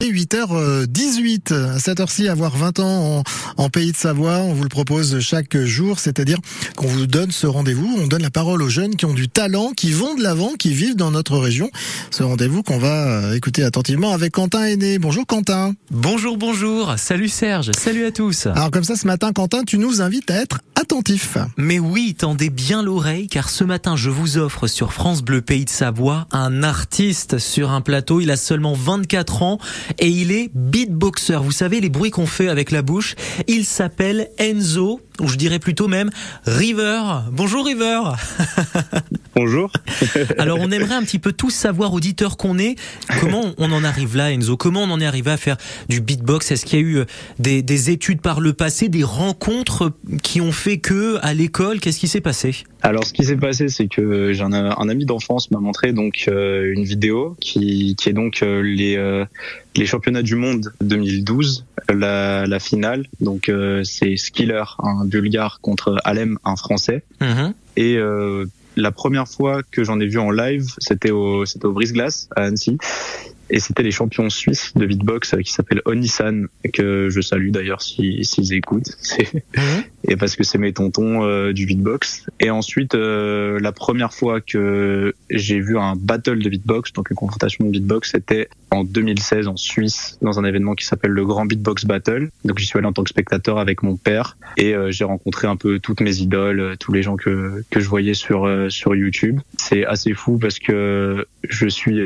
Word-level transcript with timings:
8h18. 0.00 1.52
À 1.52 1.78
cette 1.80 1.98
heure-ci, 1.98 2.28
avoir 2.28 2.56
20 2.56 2.78
ans 2.78 3.18
en, 3.18 3.22
en, 3.56 3.68
pays 3.68 3.90
de 3.90 3.96
Savoie, 3.96 4.38
on 4.38 4.54
vous 4.54 4.62
le 4.62 4.68
propose 4.68 5.18
chaque 5.18 5.56
jour, 5.56 5.98
c'est-à-dire 5.98 6.38
qu'on 6.76 6.86
vous 6.86 7.08
donne 7.08 7.32
ce 7.32 7.48
rendez-vous, 7.48 7.98
on 7.98 8.06
donne 8.06 8.22
la 8.22 8.30
parole 8.30 8.62
aux 8.62 8.68
jeunes 8.68 8.94
qui 8.94 9.06
ont 9.06 9.12
du 9.12 9.28
talent, 9.28 9.72
qui 9.76 9.90
vont 9.90 10.14
de 10.14 10.22
l'avant, 10.22 10.52
qui 10.56 10.72
vivent 10.72 10.94
dans 10.94 11.10
notre 11.10 11.36
région. 11.36 11.68
Ce 12.12 12.22
rendez-vous 12.22 12.62
qu'on 12.62 12.78
va 12.78 13.08
euh, 13.08 13.34
écouter 13.34 13.64
attentivement 13.64 14.12
avec 14.12 14.34
Quentin 14.34 14.62
Aîné. 14.62 15.00
Bonjour 15.00 15.26
Quentin. 15.26 15.74
Bonjour, 15.90 16.36
bonjour. 16.36 16.94
Salut 16.96 17.28
Serge. 17.28 17.72
Salut 17.72 18.04
à 18.04 18.12
tous. 18.12 18.46
Alors 18.46 18.70
comme 18.70 18.84
ça, 18.84 18.94
ce 18.94 19.06
matin, 19.08 19.32
Quentin, 19.32 19.64
tu 19.64 19.78
nous 19.78 20.00
invites 20.00 20.30
à 20.30 20.36
être 20.36 20.60
attentif. 20.76 21.38
Mais 21.56 21.80
oui, 21.80 22.14
tendez 22.16 22.50
bien 22.50 22.84
l'oreille, 22.84 23.26
car 23.26 23.50
ce 23.50 23.64
matin, 23.64 23.96
je 23.96 24.10
vous 24.10 24.38
offre 24.38 24.68
sur 24.68 24.92
France 24.92 25.22
Bleu 25.22 25.42
Pays 25.42 25.64
de 25.64 25.70
Savoie 25.70 26.28
un 26.30 26.62
artiste 26.62 27.38
sur 27.38 27.70
un 27.70 27.80
plateau. 27.80 28.20
Il 28.20 28.30
a 28.30 28.36
seulement 28.36 28.74
24 28.74 29.42
ans 29.42 29.58
et 29.98 30.08
il 30.08 30.32
est 30.32 30.50
beatboxer. 30.54 31.38
Vous 31.42 31.52
savez, 31.52 31.80
les 31.80 31.88
bruits 31.88 32.10
qu'on 32.10 32.26
fait 32.26 32.48
avec 32.48 32.70
la 32.70 32.82
bouche. 32.82 33.14
Il 33.46 33.64
s'appelle 33.64 34.28
Enzo, 34.38 35.00
ou 35.20 35.28
je 35.28 35.36
dirais 35.36 35.58
plutôt 35.58 35.88
même 35.88 36.10
River. 36.46 37.00
Bonjour 37.32 37.66
River. 37.66 38.00
Bonjour. 39.34 39.70
Alors 40.38 40.58
on 40.60 40.70
aimerait 40.70 40.94
un 40.94 41.02
petit 41.02 41.18
peu 41.18 41.32
tous 41.32 41.50
savoir, 41.50 41.92
auditeur 41.92 42.36
qu'on 42.36 42.58
est, 42.58 42.76
comment 43.20 43.52
on 43.58 43.72
en 43.72 43.84
arrive 43.84 44.16
là 44.16 44.32
Enzo? 44.32 44.56
Comment 44.56 44.82
on 44.82 44.90
en 44.90 45.00
est 45.00 45.06
arrivé 45.06 45.30
à 45.30 45.36
faire 45.36 45.56
du 45.88 46.00
beatbox? 46.00 46.50
Est-ce 46.50 46.66
qu'il 46.66 46.78
y 46.78 46.82
a 46.82 46.84
eu 46.84 46.96
euh, 46.98 47.04
des, 47.38 47.62
des, 47.62 47.90
études 47.90 48.20
par 48.20 48.40
le 48.40 48.52
passé, 48.52 48.88
des 48.88 49.04
rencontres 49.04 49.92
qui 50.22 50.40
ont 50.40 50.52
fait 50.52 50.78
que 50.78 51.18
à 51.22 51.34
l'école? 51.34 51.80
Qu'est-ce 51.80 51.98
qui 51.98 52.08
s'est 52.08 52.20
passé? 52.20 52.64
Alors 52.82 53.04
ce 53.04 53.12
qui 53.12 53.24
s'est 53.24 53.36
passé, 53.36 53.68
c'est 53.68 53.88
que 53.88 54.32
j'ai 54.32 54.42
un, 54.42 54.52
un, 54.52 54.88
ami 54.88 55.04
d'enfance 55.04 55.50
m'a 55.50 55.58
montré 55.58 55.92
donc 55.92 56.24
euh, 56.28 56.72
une 56.72 56.84
vidéo 56.84 57.36
qui, 57.40 57.96
qui 57.96 58.08
est 58.08 58.12
donc 58.12 58.42
euh, 58.42 58.62
les, 58.62 58.96
euh, 58.96 59.24
les 59.76 59.84
championnats 59.86 60.22
du 60.22 60.36
monde 60.36 60.72
2012, 60.80 61.66
la, 61.88 62.46
la 62.46 62.60
finale. 62.60 63.06
Donc 63.20 63.50
c'est 63.84 64.16
Skiller, 64.16 64.64
un 64.78 65.04
Bulgare 65.04 65.60
contre 65.60 65.96
Alem, 66.04 66.38
un 66.44 66.56
Français. 66.56 67.02
Mmh. 67.20 67.50
Et 67.76 67.98
la 68.76 68.92
première 68.92 69.26
fois 69.26 69.62
que 69.70 69.82
j'en 69.84 69.98
ai 70.00 70.06
vu 70.06 70.18
en 70.18 70.30
live, 70.30 70.66
c'était 70.78 71.10
au, 71.10 71.44
c'était 71.46 71.66
au 71.66 71.72
Brise-Glace 71.72 72.28
à 72.36 72.44
Annecy. 72.44 72.78
Et 73.50 73.60
c'était 73.60 73.82
les 73.82 73.90
champions 73.90 74.30
suisses 74.30 74.72
de 74.74 74.86
beatbox 74.86 75.36
qui 75.44 75.52
s'appellent 75.52 75.82
Onisan, 75.84 76.44
que 76.72 77.08
je 77.08 77.20
salue 77.20 77.50
d'ailleurs 77.50 77.82
s'ils 77.82 78.24
si, 78.24 78.54
écoutent. 78.54 78.96
Mmh. 79.56 79.60
Et 80.10 80.16
parce 80.16 80.36
que 80.36 80.44
c'est 80.44 80.58
mes 80.58 80.72
tontons 80.72 81.24
euh, 81.24 81.52
du 81.52 81.66
beatbox. 81.66 82.26
Et 82.40 82.50
ensuite, 82.50 82.94
euh, 82.94 83.58
la 83.60 83.72
première 83.72 84.12
fois 84.12 84.40
que 84.40 85.14
j'ai 85.30 85.60
vu 85.60 85.78
un 85.78 85.96
battle 85.96 86.38
de 86.38 86.48
beatbox, 86.48 86.92
donc 86.92 87.10
une 87.10 87.16
confrontation 87.16 87.64
de 87.64 87.70
beatbox, 87.70 88.12
c'était 88.12 88.48
en 88.70 88.84
2016 88.84 89.48
en 89.48 89.56
Suisse, 89.56 90.18
dans 90.22 90.38
un 90.38 90.44
événement 90.44 90.74
qui 90.74 90.86
s'appelle 90.86 91.10
le 91.10 91.24
Grand 91.24 91.46
Beatbox 91.46 91.84
Battle. 91.84 92.30
Donc 92.44 92.58
j'y 92.58 92.66
suis 92.66 92.78
allé 92.78 92.86
en 92.86 92.92
tant 92.92 93.02
que 93.02 93.10
spectateur 93.10 93.58
avec 93.58 93.82
mon 93.82 93.96
père. 93.96 94.36
Et 94.56 94.74
euh, 94.74 94.90
j'ai 94.90 95.04
rencontré 95.04 95.48
un 95.48 95.56
peu 95.56 95.78
toutes 95.78 96.00
mes 96.00 96.18
idoles, 96.18 96.76
tous 96.78 96.92
les 96.92 97.02
gens 97.02 97.16
que, 97.16 97.64
que 97.70 97.80
je 97.80 97.88
voyais 97.88 98.14
sur, 98.14 98.48
sur 98.70 98.94
YouTube. 98.94 99.40
C'est 99.56 99.84
assez 99.84 100.14
fou 100.14 100.38
parce 100.38 100.58
que 100.58 101.26
je 101.48 101.66
suis, 101.66 102.04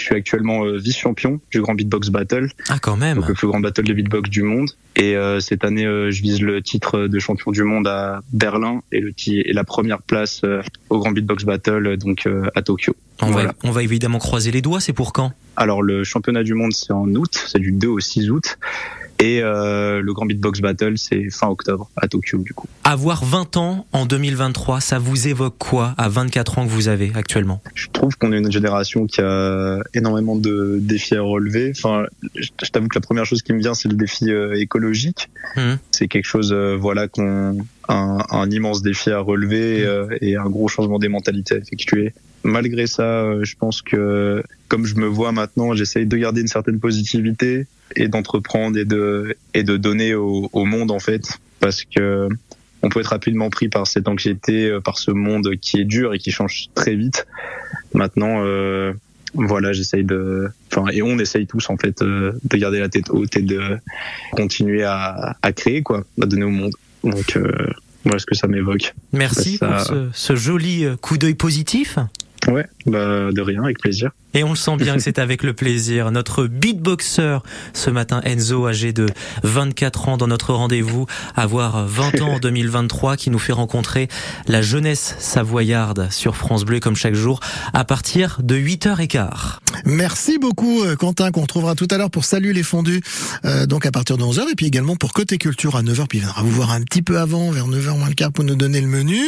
je 0.00 0.06
suis 0.06 0.16
actuellement 0.16 0.64
vice-champion 0.64 1.40
du 1.50 1.60
Grand 1.60 1.74
Beatbox 1.74 2.08
Battle. 2.08 2.48
Ah, 2.68 2.78
quand 2.80 2.96
même. 2.96 3.18
Donc 3.18 3.28
le 3.28 3.34
plus 3.34 3.46
grand 3.46 3.60
battle 3.60 3.84
de 3.84 3.92
beatbox 3.92 4.30
du 4.30 4.42
monde. 4.42 4.70
Et 4.96 5.16
euh, 5.16 5.40
cette 5.40 5.64
année, 5.64 5.86
euh, 5.86 6.10
je 6.10 6.22
vise 6.22 6.40
le 6.42 6.62
titre 6.62 7.06
de 7.06 7.18
champion 7.18 7.52
du 7.52 7.62
monde 7.62 7.86
à 7.86 8.20
Berlin 8.32 8.82
et, 8.92 9.00
le, 9.00 9.12
et 9.28 9.52
la 9.52 9.64
première 9.64 10.02
place 10.02 10.42
euh, 10.44 10.62
au 10.88 10.98
Grand 10.98 11.12
Beatbox 11.12 11.44
Battle, 11.44 11.96
donc 11.96 12.28
à 12.54 12.62
Tokyo. 12.62 12.94
On, 13.22 13.30
voilà. 13.30 13.48
va, 13.48 13.54
on 13.64 13.70
va 13.70 13.82
évidemment 13.82 14.18
croiser 14.18 14.50
les 14.50 14.62
doigts, 14.62 14.80
c'est 14.80 14.92
pour 14.92 15.12
quand? 15.12 15.32
Alors 15.56 15.82
le 15.82 16.04
championnat 16.04 16.42
du 16.42 16.54
monde, 16.54 16.72
c'est 16.72 16.92
en 16.92 17.06
août, 17.14 17.44
c'est 17.46 17.58
du 17.58 17.72
2 17.72 17.88
au 17.88 18.00
6 18.00 18.30
août. 18.30 18.58
Et 19.20 19.42
euh, 19.42 20.00
le 20.00 20.14
Grand 20.14 20.24
Beatbox 20.24 20.60
Battle, 20.60 20.94
c'est 20.96 21.28
fin 21.30 21.48
octobre 21.48 21.90
à 21.96 22.08
Tokyo 22.08 22.38
du 22.38 22.54
coup. 22.54 22.66
Avoir 22.84 23.24
20 23.24 23.56
ans 23.58 23.86
en 23.92 24.06
2023, 24.06 24.80
ça 24.80 24.98
vous 24.98 25.28
évoque 25.28 25.56
quoi 25.58 25.94
à 25.98 26.08
24 26.08 26.58
ans 26.58 26.64
que 26.66 26.70
vous 26.70 26.88
avez 26.88 27.12
actuellement? 27.14 27.60
Je 27.74 27.88
trouve 27.92 28.16
qu'on 28.16 28.32
est 28.32 28.38
une 28.38 28.50
génération 28.50 29.06
qui 29.06 29.20
a 29.20 29.78
énormément 29.92 30.36
de 30.36 30.78
défis 30.80 31.16
à 31.16 31.22
relever. 31.22 31.72
Enfin, 31.76 32.04
je 32.34 32.70
t'avoue 32.70 32.88
que 32.88 32.98
la 32.98 33.02
première 33.02 33.26
chose 33.26 33.42
qui 33.42 33.52
me 33.52 33.58
vient, 33.58 33.74
c'est 33.74 33.88
le 33.88 33.96
défi 33.96 34.30
euh, 34.30 34.58
écologique. 34.58 35.28
Mmh. 35.56 35.74
C'est 35.90 36.08
quelque 36.08 36.24
chose, 36.24 36.52
euh, 36.52 36.76
voilà, 36.80 37.06
qu'on 37.06 37.58
un, 37.90 38.18
un, 38.30 38.50
immense 38.50 38.82
défi 38.82 39.10
à 39.10 39.20
relever 39.20 39.84
mmh. 39.84 40.16
et 40.20 40.36
un 40.36 40.48
gros 40.48 40.68
changement 40.68 40.98
des 40.98 41.08
mentalités 41.08 41.54
à 41.54 41.58
effectuer 41.58 42.12
malgré 42.42 42.86
ça, 42.86 43.42
je 43.42 43.54
pense 43.54 43.82
que 43.82 44.42
comme 44.68 44.86
je 44.86 44.94
me 44.96 45.06
vois 45.06 45.32
maintenant, 45.32 45.74
j'essaye 45.74 46.06
de 46.06 46.16
garder 46.16 46.40
une 46.40 46.48
certaine 46.48 46.80
positivité 46.80 47.66
et 47.96 48.08
d'entreprendre 48.08 48.78
et 48.78 48.84
de 48.84 49.36
et 49.54 49.62
de 49.62 49.76
donner 49.76 50.14
au, 50.14 50.48
au, 50.52 50.64
monde 50.64 50.90
en 50.90 50.98
fait, 50.98 51.38
parce 51.58 51.84
que 51.84 52.28
on 52.82 52.88
peut 52.88 53.00
être 53.00 53.08
rapidement 53.08 53.50
pris 53.50 53.68
par 53.68 53.86
cette 53.86 54.08
anxiété, 54.08 54.78
par 54.82 54.98
ce 54.98 55.10
monde 55.10 55.56
qui 55.60 55.80
est 55.80 55.84
dur 55.84 56.14
et 56.14 56.18
qui 56.18 56.30
change 56.30 56.68
très 56.74 56.94
vite. 56.94 57.26
Maintenant, 57.92 58.42
euh, 58.44 58.92
voilà, 59.34 59.72
j'essaye 59.72 60.04
de, 60.04 60.48
enfin, 60.72 60.90
et 60.90 61.02
on 61.02 61.18
essaye 61.18 61.46
tous 61.46 61.68
en 61.68 61.76
fait 61.76 62.00
euh, 62.02 62.32
de 62.42 62.56
garder 62.56 62.80
la 62.80 62.88
tête 62.88 63.10
haute 63.10 63.36
et 63.36 63.42
de 63.42 63.60
continuer 64.32 64.82
à, 64.82 65.36
à 65.42 65.52
créer 65.52 65.82
quoi, 65.82 66.04
à 66.22 66.26
donner 66.26 66.44
au 66.44 66.50
monde. 66.50 66.72
Donc 67.04 67.36
euh, 67.36 67.52
voilà 68.04 68.18
ce 68.18 68.26
que 68.26 68.34
ça 68.34 68.46
m'évoque. 68.46 68.94
Merci 69.12 69.56
ça... 69.56 69.68
pour 69.68 69.80
ce, 69.80 70.08
ce 70.12 70.36
joli 70.36 70.84
coup 71.00 71.18
d'œil 71.18 71.34
positif. 71.34 71.98
Ouais, 72.48 72.66
bah 72.86 73.30
de 73.32 73.40
rien, 73.42 73.62
avec 73.64 73.78
plaisir. 73.78 74.10
Et 74.34 74.44
on 74.44 74.50
le 74.50 74.56
sent 74.56 74.76
bien 74.76 74.94
que 74.94 75.02
c'est 75.02 75.18
avec 75.20 75.42
le 75.42 75.52
plaisir. 75.52 76.10
Notre 76.10 76.46
beatboxer 76.46 77.38
ce 77.72 77.90
matin, 77.90 78.20
Enzo, 78.24 78.66
âgé 78.66 78.92
de 78.92 79.06
24 79.42 80.08
ans 80.08 80.16
dans 80.16 80.28
notre 80.28 80.52
rendez-vous, 80.54 81.06
avoir 81.36 81.86
20 81.86 82.20
ans 82.22 82.34
en 82.34 82.38
2023, 82.40 83.16
qui 83.16 83.30
nous 83.30 83.38
fait 83.38 83.52
rencontrer 83.52 84.08
la 84.46 84.62
jeunesse 84.62 85.16
savoyarde 85.18 86.08
sur 86.10 86.36
France 86.36 86.64
Bleu, 86.64 86.80
comme 86.80 86.96
chaque 86.96 87.14
jour, 87.14 87.40
à 87.72 87.84
partir 87.84 88.38
de 88.42 88.56
8h15. 88.56 89.58
Merci 89.84 90.38
beaucoup, 90.38 90.82
Quentin, 90.98 91.30
qu'on 91.30 91.42
retrouvera 91.42 91.74
tout 91.74 91.88
à 91.90 91.96
l'heure 91.96 92.10
pour 92.10 92.24
Salut 92.24 92.52
les 92.52 92.62
fondus, 92.62 93.02
euh, 93.44 93.66
donc 93.66 93.86
à 93.86 93.90
partir 93.90 94.16
de 94.18 94.22
11h, 94.22 94.50
et 94.50 94.54
puis 94.54 94.66
également 94.66 94.96
pour 94.96 95.12
Côté 95.12 95.38
Culture 95.38 95.76
à 95.76 95.82
9h, 95.82 96.06
puis 96.06 96.18
il 96.18 96.22
viendra 96.22 96.42
vous 96.42 96.50
voir 96.50 96.70
un 96.70 96.82
petit 96.82 97.02
peu 97.02 97.18
avant, 97.18 97.50
vers 97.50 97.66
9h 97.66 97.98
moins 97.98 98.08
le 98.08 98.14
quart, 98.14 98.32
pour 98.32 98.44
nous 98.44 98.54
donner 98.54 98.80
le 98.80 98.86
menu. 98.86 99.18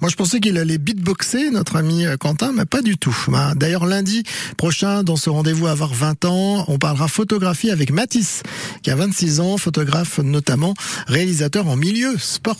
Moi, 0.00 0.10
je 0.10 0.16
pensais 0.16 0.40
qu'il 0.40 0.58
allait 0.58 0.78
beatboxer, 0.78 1.50
notre 1.50 1.76
ami 1.76 2.04
Quentin, 2.20 2.52
mais 2.52 2.64
pas 2.64 2.82
du 2.82 2.98
tout. 2.98 3.16
D'ailleurs, 3.56 3.86
lundi, 3.86 4.22
prochain 4.56 5.02
dans 5.02 5.16
ce 5.16 5.30
rendez-vous 5.30 5.66
avoir 5.66 5.92
20 5.94 6.24
ans. 6.24 6.64
On 6.68 6.78
parlera 6.78 7.08
photographie 7.08 7.70
avec 7.70 7.90
Mathis, 7.90 8.42
qui 8.82 8.90
a 8.90 8.96
26 8.96 9.40
ans, 9.40 9.56
photographe 9.56 10.18
notamment, 10.18 10.74
réalisateur 11.06 11.68
en 11.68 11.76
milieu 11.76 12.16
sportif. 12.18 12.44